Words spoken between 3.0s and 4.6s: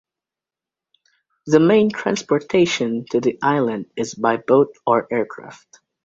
to the island is by